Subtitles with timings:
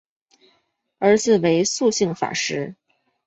[0.97, 2.75] 儿子为素性法师。